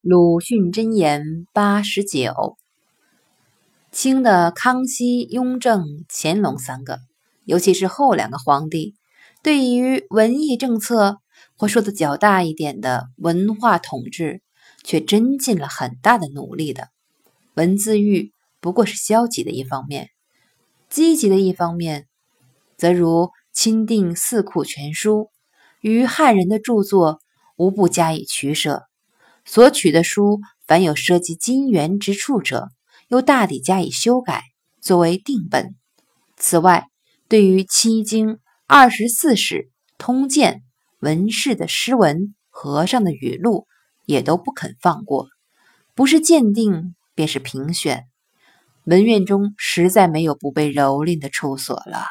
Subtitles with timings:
[0.00, 2.56] 鲁迅箴言八十九：
[3.90, 7.00] 清的康熙、雍正、乾隆三个，
[7.44, 8.94] 尤其是后两个皇帝，
[9.42, 11.16] 对于文艺政策，
[11.56, 14.40] 或说的较大一点的文化统治，
[14.84, 16.90] 却真尽了很大的努力的。
[17.54, 20.10] 文字狱不过是消极的一方面，
[20.88, 22.06] 积极的一方面，
[22.76, 25.22] 则如钦定《四库全书》，
[25.80, 27.18] 与汉人的著作
[27.56, 28.87] 无不加以取舍。
[29.50, 32.68] 所取的书，凡有涉及金元之处者，
[33.08, 34.42] 又大抵加以修改，
[34.82, 35.74] 作为定本。
[36.36, 36.88] 此外，
[37.28, 40.64] 对于七经、二十四史、通鉴、
[41.00, 43.66] 文士的诗文、和尚的语录，
[44.04, 45.28] 也都不肯放过。
[45.94, 48.04] 不是鉴定，便是评选。
[48.84, 52.04] 文苑中实在没有不被蹂躏的处所了。